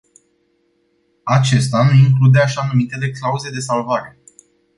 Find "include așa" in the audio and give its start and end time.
1.93-2.65